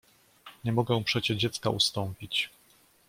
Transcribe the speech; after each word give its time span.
"Nie 0.63 0.71
mogę 0.71 1.03
przecie 1.03 1.35
dziecka 1.37 1.69
ustąpić!" 1.69 2.49